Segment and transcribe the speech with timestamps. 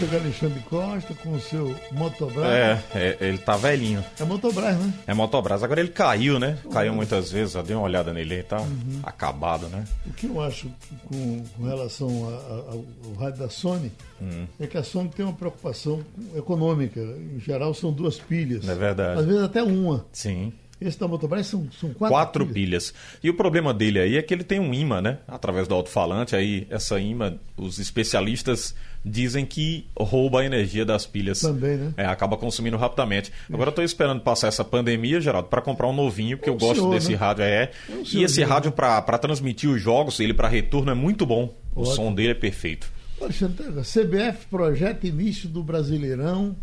[0.00, 2.46] chega Alexandre Costa com o seu Motobras.
[2.46, 4.02] É, é, ele tá velhinho.
[4.18, 4.94] É Motobras, né?
[5.06, 5.62] É Motobras.
[5.62, 6.58] Agora ele caiu, né?
[6.72, 7.54] Caiu muitas vezes.
[7.54, 9.00] Eu dei uma olhada nele, ele tá uhum.
[9.02, 9.84] acabado, né?
[10.06, 10.70] O que eu acho
[11.06, 14.46] com, com relação a, a, ao rádio da Sony uhum.
[14.58, 16.02] é que a Sony tem uma preocupação
[16.34, 16.98] econômica.
[16.98, 18.66] Em geral, são duas pilhas.
[18.66, 19.20] É verdade.
[19.20, 20.06] Às vezes até uma.
[20.12, 20.50] Sim.
[20.80, 22.90] Esse da Motobras são, são quatro, quatro pilhas.
[22.90, 23.18] pilhas.
[23.22, 25.18] E o problema dele aí é que ele tem um imã, né?
[25.28, 26.34] Através do alto-falante.
[26.34, 28.74] Aí, essa imã, os especialistas
[29.04, 31.40] dizem que rouba a energia das pilhas.
[31.40, 31.92] Também, né?
[31.98, 33.30] É, acaba consumindo rapidamente.
[33.52, 36.56] Agora eu tô esperando passar essa pandemia, Geraldo, para comprar um novinho, porque é um
[36.56, 37.16] eu gosto senhor, desse né?
[37.16, 37.44] rádio.
[37.44, 37.62] É.
[37.64, 37.70] é
[38.14, 41.54] e esse rádio, para transmitir os jogos, ele para retorno é muito bom.
[41.74, 41.94] O Ótimo.
[41.94, 42.90] som dele é perfeito.
[43.20, 46.56] Alexandre, CBF projeta início do Brasileirão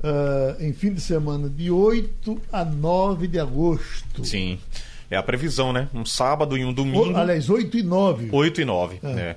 [0.00, 4.24] uh, em fim de semana de 8 a 9 de agosto.
[4.24, 4.58] Sim.
[5.10, 5.88] É a previsão, né?
[5.94, 7.16] Um sábado e um domingo.
[7.16, 8.28] Aliás, 8 e 9.
[8.30, 9.00] 8 e 9.
[9.02, 9.08] É.
[9.08, 9.36] É.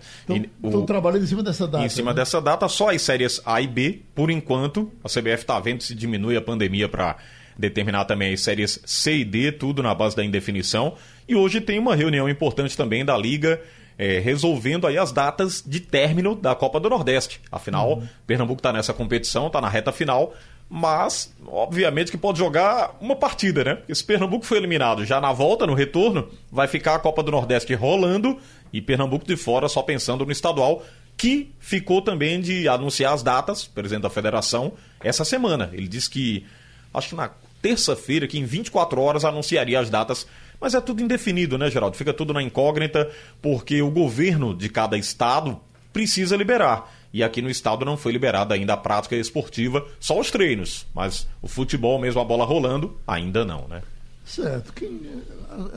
[0.63, 1.85] Estão trabalhando em cima dessa data.
[1.85, 2.17] Em cima né?
[2.17, 4.91] dessa data, só as séries A e B, por enquanto.
[5.01, 7.15] A CBF está vendo se diminui a pandemia para
[7.57, 10.95] determinar também as séries C e D, tudo na base da indefinição.
[11.25, 13.61] E hoje tem uma reunião importante também da Liga
[14.01, 17.39] é, resolvendo aí as datas de término da Copa do Nordeste.
[17.51, 18.07] Afinal, uhum.
[18.25, 20.33] Pernambuco está nessa competição, está na reta final,
[20.73, 23.79] mas obviamente que pode jogar uma partida, né?
[23.89, 27.73] Esse Pernambuco foi eliminado já na volta, no retorno, vai ficar a Copa do Nordeste
[27.73, 28.37] rolando
[28.71, 30.81] e Pernambuco de fora só pensando no estadual,
[31.17, 34.71] que ficou também de anunciar as datas, presidente da federação,
[35.03, 35.69] essa semana.
[35.73, 36.45] Ele disse que,
[36.93, 37.29] acho que na
[37.61, 40.25] terça-feira, que em 24 horas anunciaria as datas
[40.61, 41.97] mas é tudo indefinido, né, Geraldo?
[41.97, 43.09] Fica tudo na incógnita,
[43.41, 45.59] porque o governo de cada estado
[45.91, 46.87] precisa liberar.
[47.13, 50.85] E aqui no estado não foi liberada ainda a prática esportiva, só os treinos.
[50.93, 53.81] Mas o futebol, mesmo a bola rolando, ainda não, né?
[54.25, 54.71] Certo.
[54.73, 55.01] Quem,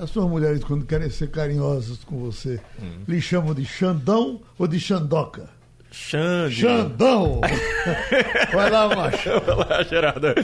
[0.00, 3.00] as suas mulheres, quando querem ser carinhosas com você, hum.
[3.08, 5.48] lhe chamam de Xandão ou de Xandoca?
[5.90, 6.56] Xande.
[6.56, 7.40] Xandão!
[8.52, 9.30] Vai lá, macho.
[9.40, 10.34] Vai lá, Gerardo.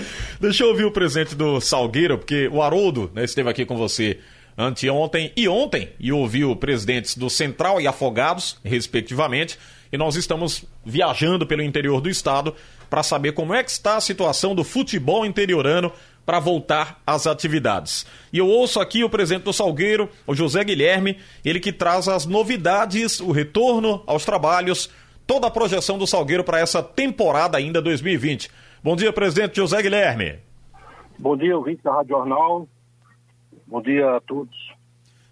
[0.41, 4.19] Deixa eu ouvir o presente do Salgueiro, porque o Haroldo né, esteve aqui com você
[4.56, 9.59] anteontem e ontem e ouviu presidentes do Central e Afogados, respectivamente,
[9.92, 12.54] e nós estamos viajando pelo interior do estado
[12.88, 15.92] para saber como é que está a situação do futebol interiorano
[16.24, 18.06] para voltar às atividades.
[18.32, 22.26] E eu ouço aqui o presidente do Salgueiro, o José Guilherme, ele que traz as
[22.26, 24.90] novidades, o retorno aos trabalhos
[25.26, 28.50] toda a projeção do Salgueiro para essa temporada ainda 2020.
[28.82, 30.38] Bom dia, presidente José Guilherme.
[31.18, 32.68] Bom dia, ouvinte da Rádio Jornal.
[33.66, 34.56] Bom dia a todos.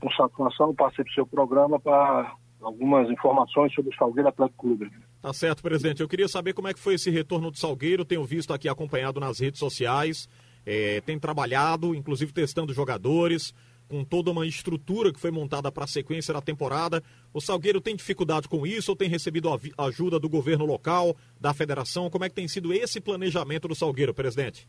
[0.00, 4.90] Com satisfação, passei para o seu programa para algumas informações sobre o Salgueiro Atlético Clube.
[5.20, 6.00] Tá certo, presidente.
[6.00, 8.04] Eu queria saber como é que foi esse retorno do Salgueiro.
[8.04, 10.28] Tenho visto aqui acompanhado nas redes sociais.
[10.66, 13.54] É, tem trabalhado, inclusive testando jogadores
[13.88, 17.02] com toda uma estrutura que foi montada para a sequência da temporada.
[17.32, 21.54] O Salgueiro tem dificuldade com isso ou tem recebido a ajuda do governo local, da
[21.54, 22.10] federação?
[22.10, 24.68] Como é que tem sido esse planejamento do Salgueiro, presidente?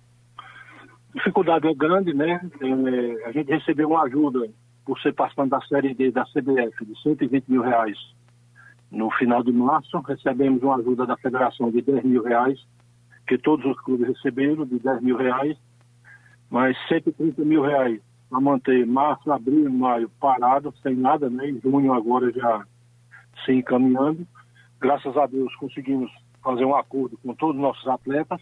[1.14, 2.40] Dificuldade é grande, né?
[2.62, 4.48] É, a gente recebeu uma ajuda
[4.90, 7.96] por ser participante da Série D da CBF de 120 mil reais
[8.90, 10.00] no final de março.
[10.00, 12.60] Recebemos uma ajuda da federação de 10 mil reais,
[13.28, 15.56] que todos os clubes receberam, de 10 mil reais,
[16.50, 18.02] mas 130 mil reais
[18.32, 21.52] a manter março, abril e maio parado, sem nada, né?
[21.52, 22.66] Em junho agora já
[23.46, 24.28] se encaminhando.
[24.82, 26.12] Graças a Deus conseguimos
[26.44, 28.42] fazer um acordo com todos os nossos atletas.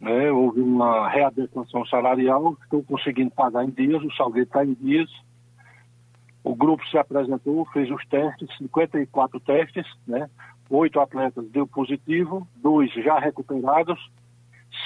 [0.00, 0.30] Né?
[0.30, 5.10] Houve uma readequação salarial, estou conseguindo pagar em dias, o Salgueiro está em dias.
[6.46, 10.30] O grupo se apresentou, fez os testes, 54 testes, né?
[10.70, 13.98] Oito atletas deu positivo, dois já recuperados,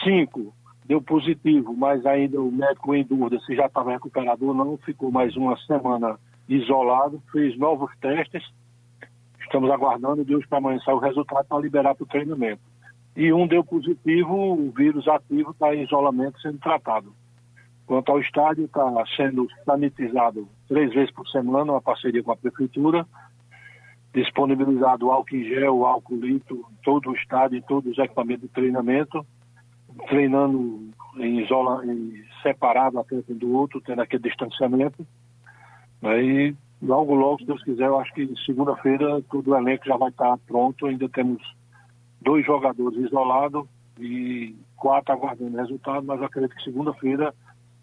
[0.02, 0.54] cinco
[0.86, 5.12] deu positivo, mas ainda o médico em dúvida se já estava recuperado ou não, ficou
[5.12, 8.42] mais uma semana isolado, fez novos testes,
[9.42, 12.62] estamos aguardando de hoje para amanhã sair o resultado para liberar para o treinamento.
[13.14, 17.14] E um deu positivo, o vírus ativo está em isolamento sendo tratado.
[17.84, 23.04] Quanto ao estádio, está sendo sanitizado três vezes por semana, uma parceria com a prefeitura,
[24.14, 28.54] disponibilizado álcool em gel, álcool litro em todo o estádio, em todos os equipamentos de
[28.54, 29.26] treinamento,
[30.08, 35.04] treinando em, isola, em separado atleta do outro, tendo aquele distanciamento.
[36.00, 36.22] Né?
[36.22, 40.10] E logo, logo, se Deus quiser, eu acho que segunda-feira todo o elenco já vai
[40.10, 40.86] estar pronto.
[40.86, 41.42] Ainda temos
[42.22, 43.66] dois jogadores isolados
[43.98, 47.34] e quatro aguardando resultado, mas eu acredito que segunda-feira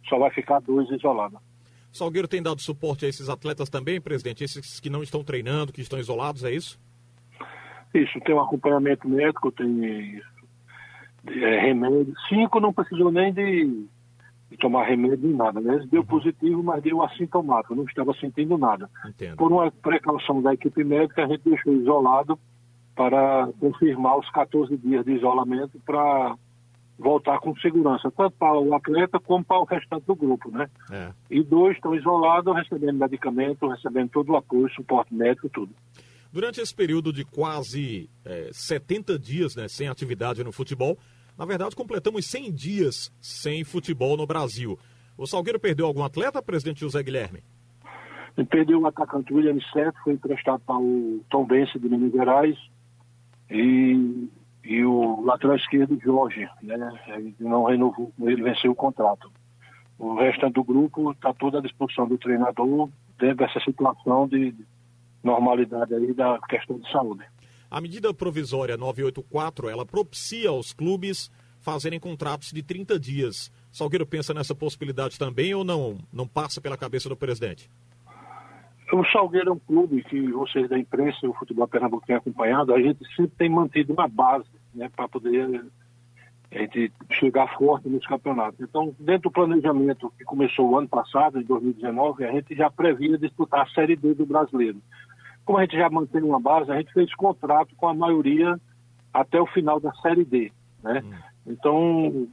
[0.07, 1.46] só vai ficar dois isolados.
[1.97, 4.43] Salgueiro tem dado suporte a esses atletas também, presidente?
[4.43, 6.79] Esses que não estão treinando, que estão isolados, é isso?
[7.93, 10.21] Isso, tem um acompanhamento médico, tem
[11.27, 12.13] é, remédio.
[12.29, 13.85] Cinco não precisou nem de,
[14.49, 15.59] de tomar remédio nem nada.
[15.59, 15.85] Né?
[15.89, 16.07] Deu uhum.
[16.07, 18.89] positivo, mas deu assintomático, não estava sentindo nada.
[19.07, 19.37] Entendo.
[19.37, 22.39] Por uma precaução da equipe médica, a gente deixou isolado
[22.95, 26.35] para confirmar os 14 dias de isolamento para
[26.97, 30.67] voltar com segurança, tanto para o atleta como para o restante do grupo, né?
[30.91, 31.11] É.
[31.29, 35.73] E dois estão isolados, recebendo medicamento, recebendo todo o apoio, suporte médico, tudo.
[36.31, 40.97] Durante esse período de quase é, 70 dias né, sem atividade no futebol,
[41.37, 44.77] na verdade completamos 100 dias sem futebol no Brasil.
[45.17, 47.43] O Salgueiro perdeu algum atleta, presidente José Guilherme?
[48.37, 52.55] Ele perdeu o atacante William Seto, foi emprestado para o Tom Bense de Minas Gerais.
[53.49, 54.29] E
[54.67, 56.91] e o lateral esquerdo, Jorge, né?
[57.07, 59.31] Ele não renovou, ele venceu o contrato.
[59.97, 64.53] O restante do grupo está toda à disposição do treinador dentro dessa situação de
[65.23, 67.23] normalidade aí da questão de saúde.
[67.71, 71.31] A medida provisória 984, ela propicia aos clubes
[71.61, 73.49] fazerem contratos de 30 dias.
[73.71, 75.97] Salgueiro pensa nessa possibilidade também ou não?
[76.11, 77.69] Não passa pela cabeça do presidente?
[78.91, 82.73] O Salgueiro é um clube que vocês da imprensa e o futebol pernambuco têm acompanhado,
[82.73, 85.63] a gente sempre tem mantido uma base né, para poder
[86.51, 88.59] a gente chegar forte nos campeonatos.
[88.61, 93.17] Então, dentro do planejamento que começou o ano passado, em 2019, a gente já previa
[93.17, 94.81] disputar a Série D do brasileiro.
[95.45, 98.59] Como a gente já mantém uma base, a gente fez contrato com a maioria
[99.13, 100.51] até o final da Série D.
[100.83, 101.03] Né?
[101.03, 101.11] Hum.
[101.47, 102.27] Então,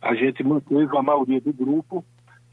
[0.00, 2.04] a gente manteve a maioria do grupo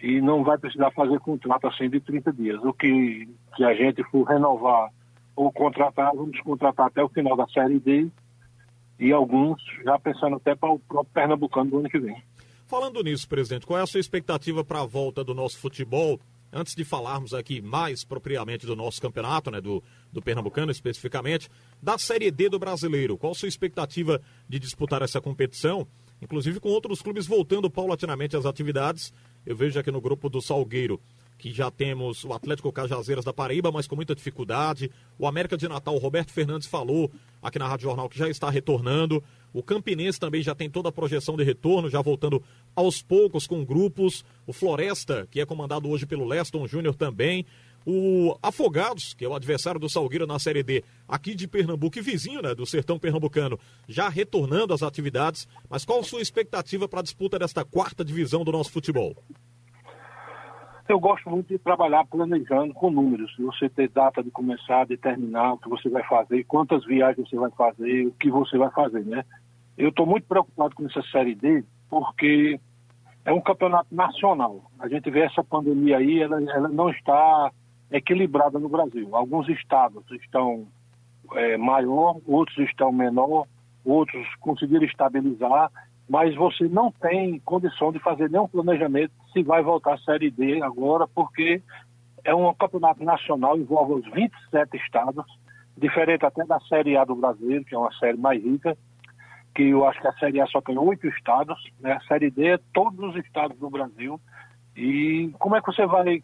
[0.01, 2.63] e não vai precisar fazer contrato assim de 30 dias.
[2.63, 4.89] O que, que a gente for renovar
[5.35, 8.09] ou contratar, vamos contratar até o final da Série D
[9.01, 12.15] e alguns já pensando até para o próprio Pernambucano do ano que vem.
[12.67, 16.19] Falando nisso, presidente, qual é a sua expectativa para a volta do nosso futebol?
[16.53, 21.49] Antes de falarmos aqui mais propriamente do nosso campeonato, né, do, do Pernambucano especificamente,
[21.81, 25.87] da Série D do Brasileiro, qual a sua expectativa de disputar essa competição?
[26.21, 29.11] Inclusive com outros clubes voltando paulatinamente às atividades
[29.45, 30.99] eu vejo aqui no grupo do Salgueiro
[31.41, 34.91] que já temos o Atlético Cajazeiras da Paraíba, mas com muita dificuldade.
[35.17, 37.11] O América de Natal, o Roberto Fernandes falou
[37.41, 39.23] aqui na Rádio Jornal que já está retornando.
[39.51, 42.43] O Campinense também já tem toda a projeção de retorno, já voltando
[42.75, 44.23] aos poucos com grupos.
[44.45, 47.43] O Floresta, que é comandado hoje pelo Leston Júnior também.
[47.87, 52.01] O Afogados, que é o adversário do Salgueiro na Série D, aqui de Pernambuco e
[52.03, 55.47] vizinho né, do sertão pernambucano, já retornando às atividades.
[55.67, 59.15] Mas qual a sua expectativa para a disputa desta quarta divisão do nosso futebol?
[60.91, 63.33] Eu gosto muito de trabalhar planejando com números.
[63.39, 67.37] Você ter data de começar, de terminar, o que você vai fazer, quantas viagens você
[67.37, 69.23] vai fazer, o que você vai fazer, né?
[69.77, 72.59] Eu estou muito preocupado com essa Série D, porque
[73.23, 74.69] é um campeonato nacional.
[74.77, 77.51] A gente vê essa pandemia aí, ela, ela não está
[77.89, 79.15] equilibrada no Brasil.
[79.15, 80.67] Alguns estados estão
[81.35, 83.47] é, maior, outros estão menor,
[83.85, 85.71] outros conseguiram estabilizar,
[86.11, 90.61] mas você não tem condição de fazer nenhum planejamento se vai voltar à Série D
[90.61, 91.63] agora, porque
[92.25, 95.23] é um campeonato nacional, envolve os 27 estados,
[95.77, 98.77] diferente até da Série A do Brasil, que é uma série mais rica,
[99.55, 101.93] que eu acho que a Série A só tem oito estados, né?
[101.93, 104.19] a Série D é todos os estados do Brasil.
[104.75, 106.21] E como é que você vai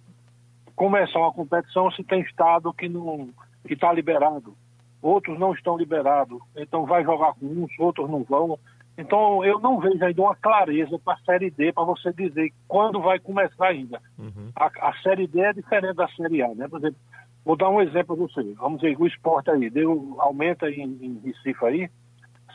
[0.75, 3.29] começar uma competição se tem estado que não
[3.65, 4.53] que está liberado,
[5.01, 8.59] outros não estão liberados, então vai jogar com uns, outros não vão.
[8.97, 12.99] Então eu não vejo ainda uma clareza para a Série D para você dizer quando
[12.99, 14.01] vai começar ainda.
[14.17, 14.51] Uhum.
[14.55, 16.67] A, a, Série D é diferente da Série A, né?
[16.67, 16.97] Por exemplo,
[17.45, 18.53] vou dar um exemplo para você.
[18.55, 21.89] Vamos dizer, o esporte aí, deu, aumenta em, em Recife aí,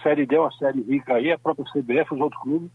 [0.02, 2.70] Série D é uma série rica aí, a própria CBF, os outros clubes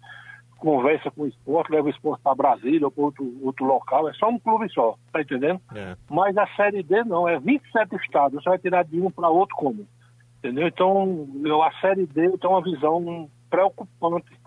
[0.57, 4.13] conversa com o esporte, leva o esporte para Brasília ou para outro, outro local, é
[4.13, 5.61] só um clube só, tá entendendo?
[5.73, 5.95] É.
[6.09, 9.55] Mas a Série D não, é 27 estados, você vai tirar de um para outro
[9.55, 9.87] como?
[10.39, 10.67] Entendeu?
[10.67, 14.37] Então, eu, a Série D tem uma visão preocupante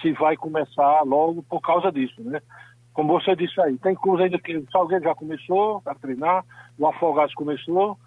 [0.00, 2.40] se vai começar logo por causa disso, né?
[2.92, 6.44] Como você disse aí, tem clubes ainda que o Salgueiro já começou a treinar,
[6.78, 7.98] o Afogados começou,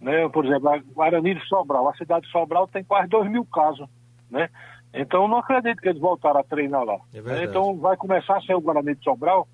[0.00, 0.28] né?
[0.30, 3.86] Por exemplo, a Guarani de Sobral, a cidade de Sobral tem quase 2 mil casos,
[4.30, 4.48] né?
[4.94, 6.98] Então não acredito que eles voltaram a treinar lá.
[7.12, 9.46] É então vai começar sem o Guarani de Sobral.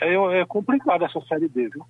[0.00, 1.84] É, é complicado essa série D, viu?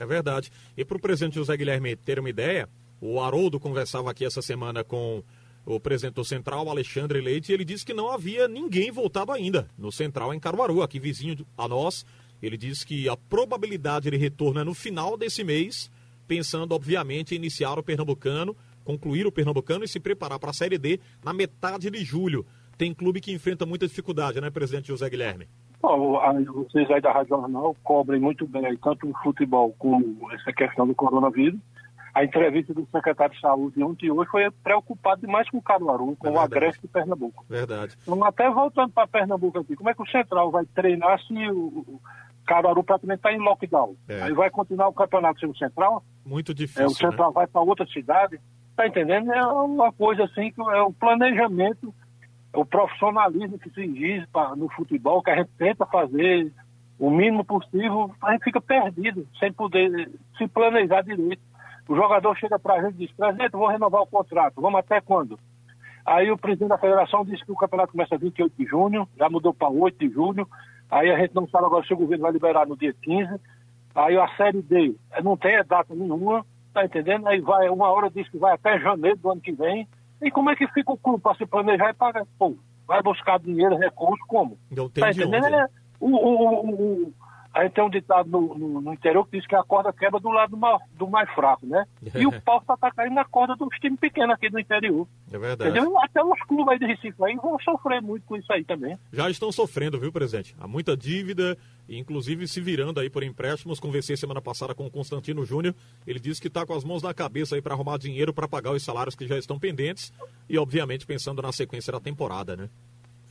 [0.00, 0.50] É verdade.
[0.76, 2.68] E para o presidente José Guilherme ter uma ideia,
[3.00, 5.22] o Haroldo conversava aqui essa semana com
[5.64, 9.90] o presidente do Central, Alexandre Leite, ele disse que não havia ninguém voltado ainda no
[9.90, 12.04] Central em Caruaru, aqui vizinho a nós.
[12.42, 15.90] Ele disse que a probabilidade de retorno é no final desse mês,
[16.26, 20.78] pensando, obviamente, em iniciar o Pernambucano concluir o Pernambucano e se preparar para a Série
[20.78, 22.46] D na metade de julho.
[22.76, 25.48] Tem clube que enfrenta muita dificuldade, né, presidente José Guilherme?
[25.80, 26.18] Bom,
[26.66, 30.94] vocês aí da Rádio Jornal cobrem muito bem tanto o futebol como essa questão do
[30.94, 31.58] coronavírus.
[32.14, 36.14] A entrevista do secretário de Saúde ontem e hoje foi preocupado demais com o Caruaru,
[36.16, 37.44] com é o Agreste de Pernambuco.
[37.48, 37.96] Verdade.
[38.02, 42.00] Então, até voltando para Pernambuco aqui, como é que o Central vai treinar se o
[42.46, 43.96] Caruaru praticamente está em lockdown?
[44.08, 44.22] É.
[44.22, 46.04] Aí vai continuar o campeonato sem o Central?
[46.24, 46.84] Muito difícil.
[46.84, 47.34] É, o Central né?
[47.34, 48.38] vai para outra cidade.
[48.76, 49.32] Tá entendendo?
[49.32, 51.94] É uma coisa assim que é o planejamento,
[52.52, 56.52] é o profissionalismo que se exige pra, no futebol, que a gente tenta fazer
[56.98, 61.42] o mínimo possível, a gente fica perdido, sem poder se planejar direito.
[61.88, 65.00] O jogador chega para a gente e diz, presidente, vou renovar o contrato, vamos até
[65.00, 65.38] quando?
[66.04, 69.54] Aí o presidente da federação disse que o campeonato começa 28 de junho, já mudou
[69.54, 70.48] para 8 de julho,
[70.90, 73.40] aí a gente não sabe agora se o governo vai liberar no dia 15,
[73.94, 77.26] aí a Série D não tem data nenhuma, tá entendendo?
[77.26, 79.88] Aí vai, uma hora diz que vai até janeiro do ano que vem,
[80.20, 82.26] e como é que fica o clube para se planejar e pagar?
[82.38, 82.54] Pô,
[82.86, 84.58] vai buscar dinheiro, recurso, como?
[84.70, 85.54] Não tem tá entendendo?
[85.54, 85.68] É,
[86.00, 87.12] o, o, o,
[87.54, 90.18] a gente tem um ditado no, no, no, interior que diz que a corda quebra
[90.18, 91.86] do lado do mais, do mais fraco, né?
[92.14, 95.06] E o pau está caindo na corda dos times pequenos aqui do interior.
[95.32, 95.70] É verdade.
[95.70, 95.96] Entendeu?
[96.00, 98.98] Até os clubes aí de Recife aí vão sofrer muito com isso aí também.
[99.12, 100.54] Já estão sofrendo, viu, presidente?
[100.58, 101.56] Há muita dívida,
[101.88, 103.78] inclusive se virando aí por empréstimos.
[103.78, 105.74] Conversei semana passada com o Constantino Júnior.
[106.06, 108.72] Ele disse que está com as mãos na cabeça aí para arrumar dinheiro para pagar
[108.72, 110.12] os salários que já estão pendentes
[110.48, 112.68] e, obviamente, pensando na sequência da temporada, né?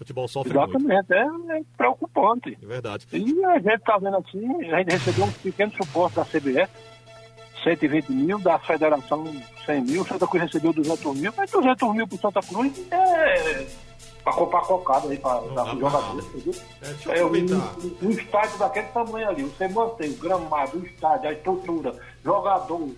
[0.03, 1.13] Futebol sofre Exatamente.
[1.13, 2.57] É, é preocupante.
[2.61, 3.07] É verdade.
[3.11, 6.69] E a gente está vendo assim, a gente recebeu um pequeno suporte da CBF,
[7.63, 9.25] 120 mil, da Federação
[9.65, 13.65] 100 mil, Santa Cruz recebeu 200 mil, mas 200 mil para Santa Cruz é
[14.23, 16.53] para comprar cocada aí para os jogadores, entendeu?
[17.09, 21.33] É, é um, um, estádio daquele tamanho ali, você mantém o gramado, o estádio, a
[21.33, 21.93] estrutura,
[22.23, 22.89] jogador,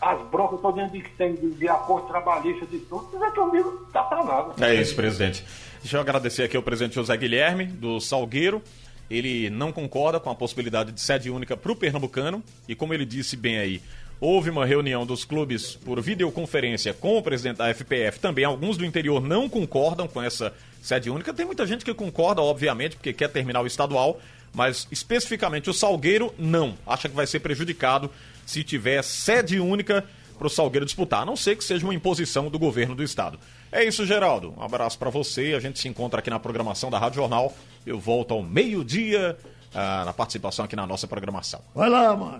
[0.00, 4.24] as broncas todas que tem de, de acordo trabalhista de tudo, 200 mil dá para
[4.24, 4.66] nada.
[4.66, 5.44] É isso, presidente.
[5.80, 8.62] Deixa eu agradecer aqui ao presidente José Guilherme, do Salgueiro.
[9.10, 12.42] Ele não concorda com a possibilidade de sede única para o Pernambucano.
[12.68, 13.82] E como ele disse bem aí,
[14.20, 18.20] houve uma reunião dos clubes por videoconferência com o presidente da FPF.
[18.20, 21.34] Também alguns do interior não concordam com essa sede única.
[21.34, 24.20] Tem muita gente que concorda, obviamente, porque quer terminar o estadual.
[24.52, 26.74] Mas especificamente o Salgueiro não.
[26.86, 28.10] Acha que vai ser prejudicado
[28.50, 30.04] se tiver sede única
[30.36, 33.38] para o Salgueiro disputar, a não ser que seja uma imposição do governo do estado.
[33.70, 34.54] É isso, Geraldo.
[34.56, 35.54] Um abraço para você.
[35.54, 37.54] A gente se encontra aqui na programação da Rádio Jornal.
[37.86, 39.36] Eu volto ao meio-dia
[39.74, 41.60] ah, na participação aqui na nossa programação.
[41.74, 42.38] Vai lá, mano.